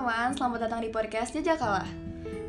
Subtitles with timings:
[0.00, 1.84] teman-teman, selamat datang di podcast Jajakalah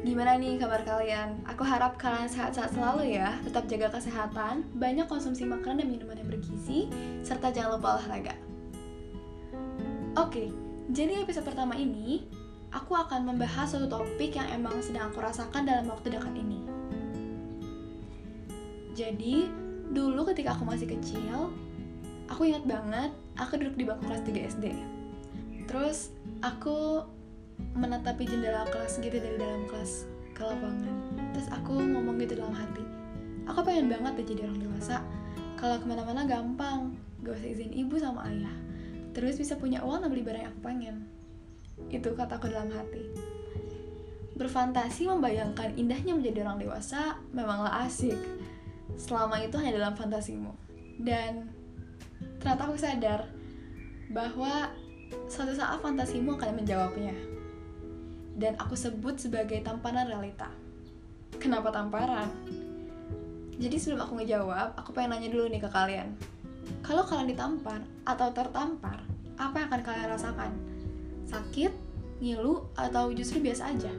[0.07, 1.35] Gimana nih kabar kalian?
[1.51, 3.35] Aku harap kalian sehat-sehat selalu ya.
[3.43, 6.87] Tetap jaga kesehatan, banyak konsumsi makanan dan minuman yang bergizi
[7.19, 8.39] Serta jangan lupa olahraga.
[10.15, 10.47] Oke,
[10.95, 12.23] jadi episode pertama ini
[12.71, 16.63] Aku akan membahas suatu topik yang emang sedang aku rasakan dalam waktu dekat ini.
[18.95, 19.51] Jadi,
[19.91, 21.51] dulu ketika aku masih kecil
[22.31, 24.65] Aku ingat banget, aku duduk di bangku kelas 3 SD
[25.67, 27.03] Terus aku
[27.77, 30.95] menatapi jendela kelas gitu dari dalam kelas ke lapangan.
[31.35, 33.01] Terus aku ngomong gitu dalam hati
[33.51, 35.03] aku pengen banget deh jadi orang dewasa.
[35.59, 38.55] Kalau ke mana-mana gampang gak usah izin ibu sama ayah.
[39.11, 40.95] Terus bisa punya uang dan beli barang yang aku pengen.
[41.91, 43.11] Itu kataku dalam hati.
[44.39, 48.17] Berfantasi membayangkan indahnya menjadi orang dewasa memanglah asik.
[48.97, 50.55] Selama itu hanya dalam fantasimu.
[50.97, 51.51] Dan
[52.41, 53.29] ternyata aku sadar
[54.09, 54.71] bahwa
[55.29, 57.13] suatu saat fantasimu akan menjawabnya.
[58.35, 60.47] Dan aku sebut sebagai tamparan realita.
[61.37, 62.29] Kenapa tamparan?
[63.61, 66.17] Jadi sebelum aku ngejawab, aku pengen nanya dulu nih ke kalian.
[66.81, 69.05] Kalau kalian ditampar atau tertampar,
[69.37, 70.51] apa yang akan kalian rasakan?
[71.29, 71.69] Sakit,
[72.21, 73.93] ngilu, atau justru biasa aja?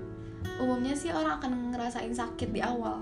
[0.58, 2.98] Umumnya sih orang akan ngerasain sakit di awal.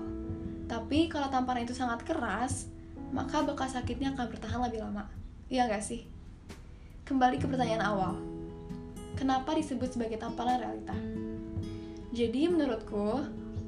[0.69, 2.69] Tapi kalau tamparan itu sangat keras,
[3.11, 5.09] maka bekas sakitnya akan bertahan lebih lama.
[5.51, 6.07] Iya gak sih?
[7.03, 8.30] Kembali ke pertanyaan awal.
[9.21, 10.97] Kenapa disebut sebagai tamparan realita?
[12.09, 13.21] Jadi menurutku,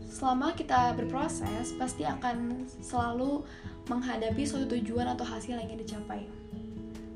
[0.10, 3.46] selama kita berproses, pasti akan selalu
[3.86, 6.26] menghadapi suatu tujuan atau hasil yang ingin dicapai.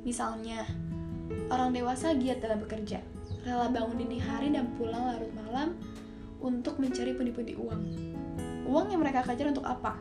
[0.06, 0.70] Misalnya,
[1.50, 3.02] orang dewasa giat dalam bekerja,
[3.42, 5.74] rela bangun dini hari dan pulang larut malam
[6.38, 7.82] untuk mencari pundi-pundi uang.
[8.70, 9.98] Uang yang mereka kejar untuk apa?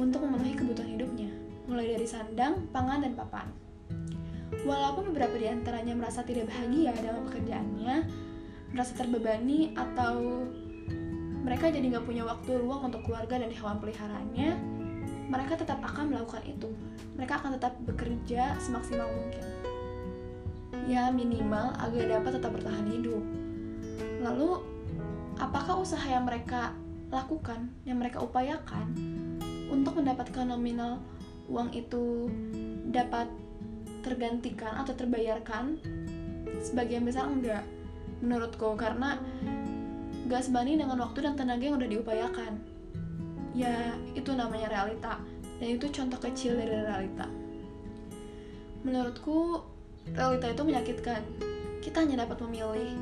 [0.00, 1.28] Untuk memenuhi kebutuhan hidupnya,
[1.68, 3.52] mulai dari sandang, pangan, dan papan.
[4.62, 7.94] Walaupun beberapa di antaranya merasa tidak bahagia dalam pekerjaannya,
[8.70, 10.46] merasa terbebani atau
[11.42, 14.50] mereka jadi nggak punya waktu luang untuk keluarga dan hewan peliharaannya,
[15.26, 16.70] mereka tetap akan melakukan itu.
[17.18, 19.44] Mereka akan tetap bekerja semaksimal mungkin.
[20.86, 23.22] Ya minimal agar dapat tetap bertahan hidup.
[24.22, 24.62] Lalu,
[25.42, 26.70] apakah usaha yang mereka
[27.10, 28.94] lakukan, yang mereka upayakan
[29.68, 31.02] untuk mendapatkan nominal
[31.50, 32.30] uang itu
[32.88, 33.26] dapat
[34.02, 35.78] tergantikan atau terbayarkan?
[36.60, 37.64] Sebagian besar enggak
[38.20, 38.74] menurutku.
[38.74, 39.18] Karena
[40.28, 42.52] gak sebanding dengan waktu dan tenaga yang udah diupayakan.
[43.54, 45.22] Ya itu namanya realita.
[45.62, 47.30] Dan itu contoh kecil dari realita.
[48.82, 49.62] Menurutku
[50.10, 51.22] realita itu menyakitkan.
[51.82, 52.94] Kita hanya dapat memilih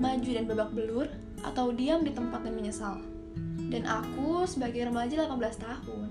[0.00, 1.08] maju dan babak belur
[1.44, 2.96] atau diam di tempat dan menyesal.
[3.70, 6.10] Dan aku sebagai remaja 18 tahun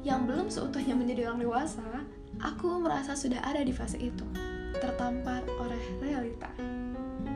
[0.00, 2.04] yang belum seutuhnya menjadi orang dewasa
[2.40, 4.24] Aku merasa sudah ada di fase itu,
[4.80, 6.48] tertampar oleh realita.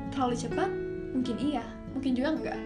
[0.09, 0.71] Terlalu cepat?
[1.13, 2.61] Mungkin iya, mungkin juga enggak.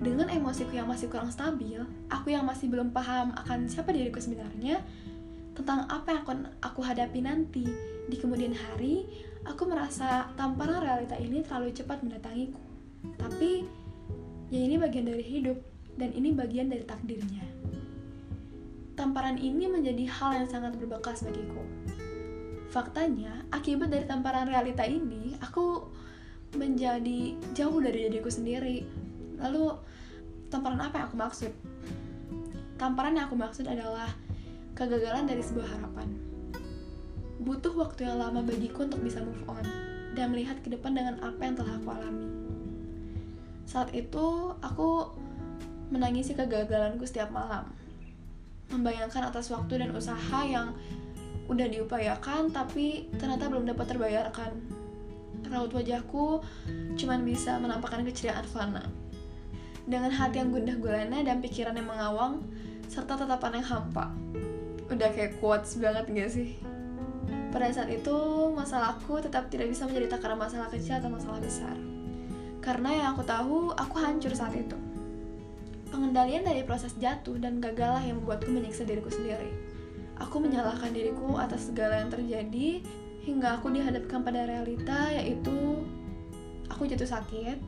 [0.00, 4.80] Dengan emosiku yang masih kurang stabil, aku yang masih belum paham akan siapa diriku sebenarnya,
[5.52, 7.68] tentang apa yang akan aku hadapi nanti
[8.08, 9.04] di kemudian hari,
[9.44, 12.64] aku merasa tamparan realita ini terlalu cepat mendatangiku.
[13.20, 13.68] Tapi,
[14.48, 15.60] ya ini bagian dari hidup,
[16.00, 17.61] dan ini bagian dari takdirnya
[19.02, 21.58] tamparan ini menjadi hal yang sangat berbekas bagiku.
[22.70, 25.82] Faktanya, akibat dari tamparan realita ini, aku
[26.54, 28.86] menjadi jauh dari diriku sendiri.
[29.42, 29.74] Lalu,
[30.54, 31.52] tamparan apa yang aku maksud?
[32.78, 34.06] Tamparan yang aku maksud adalah
[34.78, 36.06] kegagalan dari sebuah harapan.
[37.42, 39.66] Butuh waktu yang lama bagiku untuk bisa move on
[40.14, 42.30] dan melihat ke depan dengan apa yang telah aku alami.
[43.66, 45.10] Saat itu, aku
[45.90, 47.66] menangisi kegagalanku setiap malam
[48.72, 50.72] membayangkan atas waktu dan usaha yang
[51.50, 54.52] udah diupayakan tapi ternyata belum dapat terbayarkan.
[55.52, 56.40] Raut wajahku
[56.96, 58.88] cuman bisa menampakkan keceriaan fana.
[59.82, 62.40] Dengan hati yang gundah gulana dan pikiran yang mengawang,
[62.86, 64.14] serta tatapan yang hampa.
[64.86, 66.54] Udah kayak quotes banget gak sih?
[67.52, 68.16] Pada saat itu,
[68.54, 71.76] masalahku tetap tidak bisa menjadi takaran masalah kecil atau masalah besar.
[72.62, 74.78] Karena yang aku tahu, aku hancur saat itu.
[75.92, 79.52] Pengendalian dari proses jatuh dan gagal yang membuatku menyiksa diriku sendiri.
[80.16, 82.80] Aku menyalahkan diriku atas segala yang terjadi
[83.22, 85.84] hingga aku dihadapkan pada realita yaitu
[86.66, 87.58] aku jatuh sakit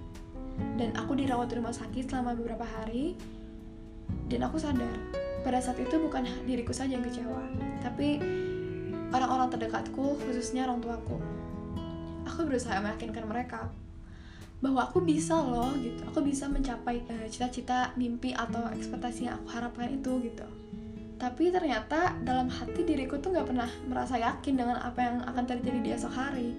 [0.81, 3.15] dan aku dirawat di rumah sakit selama beberapa hari
[4.27, 4.91] dan aku sadar
[5.47, 7.43] pada saat itu bukan diriku saja yang kecewa
[7.85, 8.19] tapi
[9.15, 11.19] orang-orang terdekatku khususnya orang tuaku
[12.27, 13.71] aku berusaha meyakinkan mereka
[14.65, 16.01] bahwa aku bisa loh gitu.
[16.09, 20.49] Aku bisa mencapai cita cita-cita mimpi atau ekspektasi yang aku harapkan itu gitu.
[21.21, 25.79] Tapi ternyata dalam hati diriku tuh nggak pernah merasa yakin dengan apa yang akan terjadi
[25.85, 26.57] di esok hari.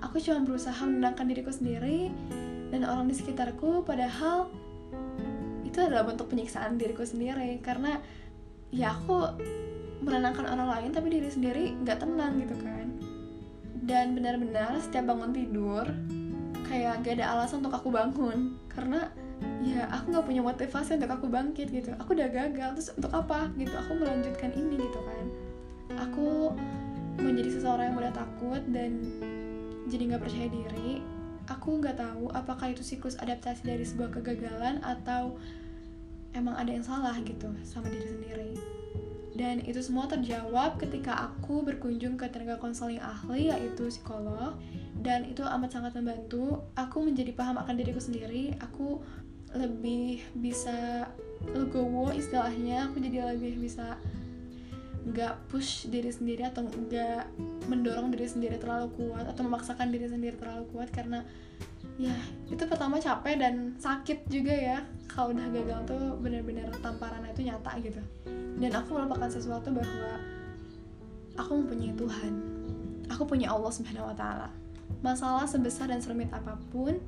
[0.00, 2.08] Aku cuma berusaha menenangkan diriku sendiri
[2.72, 4.48] dan orang di sekitarku padahal
[5.68, 7.60] itu adalah bentuk penyiksaan diriku sendiri.
[7.60, 8.00] Karena
[8.72, 9.36] ya aku
[10.00, 12.88] menenangkan orang lain tapi diri sendiri nggak tenang gitu kan.
[13.84, 15.86] Dan benar-benar setiap bangun tidur
[16.72, 18.56] kayak gak ada alasan untuk aku bangun.
[18.72, 19.12] Karena
[19.60, 21.92] ya aku nggak punya motivasi untuk aku bangkit gitu.
[22.00, 23.76] Aku udah gagal terus untuk apa gitu?
[23.76, 25.24] Aku melanjutkan ini gitu kan.
[26.08, 26.56] Aku
[27.20, 28.96] menjadi seseorang yang mudah takut dan
[29.92, 31.04] jadi nggak percaya diri
[31.50, 35.36] aku nggak tahu apakah itu siklus adaptasi dari sebuah kegagalan atau
[36.32, 38.52] emang ada yang salah gitu sama diri sendiri
[39.32, 44.52] dan itu semua terjawab ketika aku berkunjung ke tenaga konseling ahli yaitu psikolog.
[45.00, 46.60] Dan itu amat sangat membantu.
[46.76, 48.52] Aku menjadi paham akan diriku sendiri.
[48.60, 49.00] Aku
[49.56, 51.08] lebih bisa
[51.48, 52.92] legowo istilahnya.
[52.92, 53.96] Aku jadi lebih bisa
[55.02, 57.34] nggak push diri sendiri atau nggak
[57.66, 61.26] mendorong diri sendiri terlalu kuat atau memaksakan diri sendiri terlalu kuat karena
[61.98, 62.14] ya
[62.46, 64.78] itu pertama capek dan sakit juga ya.
[65.10, 67.98] Kalau udah gagal tuh bener-bener tamparannya itu nyata gitu.
[68.62, 70.22] Dan aku melupakan sesuatu bahwa
[71.34, 72.32] aku mempunyai Tuhan.
[73.10, 74.48] Aku punya Allah subhanahu wa ta'ala.
[75.02, 77.02] Masalah sebesar dan serumit apa pun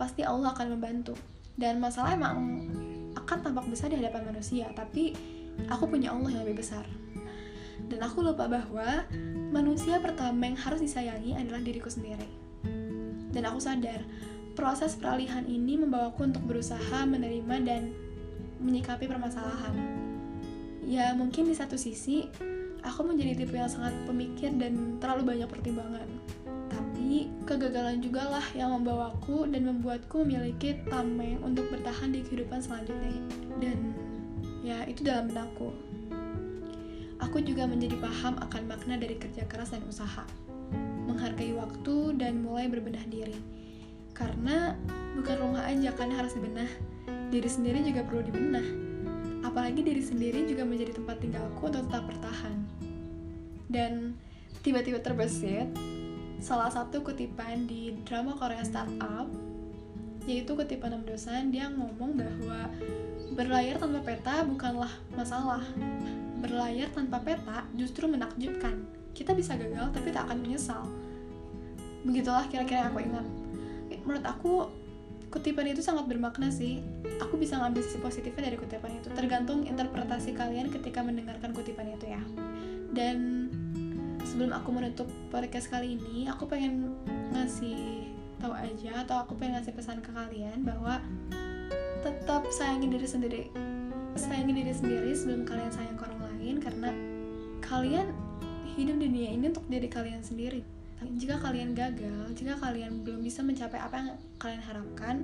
[0.00, 1.12] pasti Allah akan membantu.
[1.60, 2.64] Dan masalah emang
[3.12, 5.12] akan tampak besar di hadapan manusia tapi
[5.68, 6.88] aku punya Allah yang lebih besar.
[7.84, 9.04] Dan aku lupa bahwa
[9.52, 12.26] manusia pertama yang harus disayangi adalah diriku sendiri.
[13.28, 14.00] Dan aku sadar
[14.56, 18.07] proses peralihan ini membawaku untuk berusaha menerima dan
[18.62, 19.74] menyikapi permasalahan.
[20.84, 22.28] Ya, mungkin di satu sisi
[22.80, 26.08] aku menjadi tipe yang sangat pemikir dan terlalu banyak pertimbangan.
[26.68, 33.14] Tapi kegagalan juga lah yang membawaku dan membuatku memiliki tameng untuk bertahan di kehidupan selanjutnya.
[33.60, 33.92] Dan
[34.64, 35.74] ya, itu dalam benakku.
[37.18, 40.22] Aku juga menjadi paham akan makna dari kerja keras dan usaha
[41.08, 43.34] menghargai waktu, dan mulai berbenah diri.
[44.12, 44.76] Karena
[45.16, 46.68] bukan rumah aja kan harus dibenah,
[47.28, 48.68] diri sendiri juga perlu dibenah.
[49.44, 52.56] Apalagi diri sendiri juga menjadi tempat tinggalku untuk tetap bertahan.
[53.68, 54.16] Dan
[54.64, 55.68] tiba-tiba terbesit
[56.38, 59.26] salah satu kutipan di drama Korea Startup
[60.28, 62.68] yaitu kutipan enam dosan dia ngomong bahwa
[63.32, 65.64] berlayar tanpa peta bukanlah masalah
[66.44, 68.84] berlayar tanpa peta justru menakjubkan
[69.16, 70.84] kita bisa gagal tapi tak akan menyesal
[72.04, 73.26] begitulah kira-kira yang aku ingat
[74.04, 74.52] menurut aku
[75.28, 76.80] kutipan itu sangat bermakna sih.
[77.20, 79.08] Aku bisa ngambil sisi positifnya dari kutipan itu.
[79.12, 82.22] Tergantung interpretasi kalian ketika mendengarkan kutipan itu ya.
[82.92, 83.48] Dan
[84.24, 86.96] sebelum aku menutup podcast kali ini aku pengen
[87.36, 88.08] ngasih
[88.40, 91.02] tahu aja atau aku pengen ngasih pesan ke kalian bahwa
[92.00, 93.42] tetap sayangi diri sendiri.
[94.16, 96.90] Sayangi diri sendiri sebelum kalian sayang ke orang lain karena
[97.60, 98.08] kalian
[98.78, 100.77] hidup di dunia ini untuk diri kalian sendiri
[101.18, 104.10] jika kalian gagal jika kalian belum bisa mencapai apa yang
[104.42, 105.16] kalian harapkan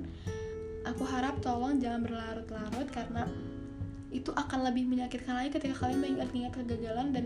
[0.85, 3.27] aku harap tolong jangan berlarut-larut karena
[4.15, 7.25] itu akan lebih menyakitkan lagi ketika kalian mengingat-ingat kegagalan dan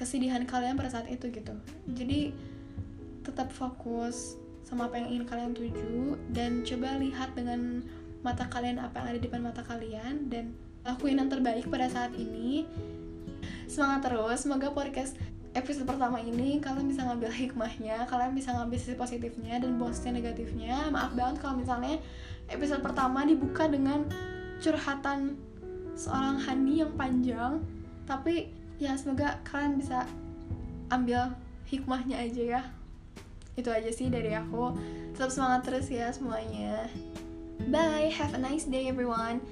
[0.00, 1.52] kesedihan kalian pada saat itu gitu.
[1.92, 2.32] Jadi
[3.20, 7.84] tetap fokus sama apa yang ingin kalian tuju dan coba lihat dengan
[8.24, 10.56] mata kalian apa yang ada di depan mata kalian dan
[10.88, 12.64] lakuin yang terbaik pada saat ini.
[13.68, 18.94] Semangat terus semoga podcast episode pertama ini kalian bisa ngambil hikmahnya kalian bisa ngambil sisi
[18.94, 20.90] positifnya dan sisi negatifnya.
[20.94, 21.98] Maaf banget kalau misalnya
[22.46, 24.06] episode pertama dibuka dengan
[24.62, 25.34] curhatan
[25.98, 27.62] seorang Hani yang panjang
[28.06, 30.06] tapi ya semoga kalian bisa
[30.90, 31.34] ambil
[31.66, 32.62] hikmahnya aja ya.
[33.58, 34.74] Itu aja sih dari aku.
[35.18, 36.86] Tetap semangat terus ya semuanya.
[37.68, 39.42] Bye have a nice day everyone